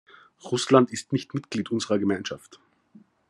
[0.45, 2.59] Russland ist nicht Mitglied unserer Gemeinschaft.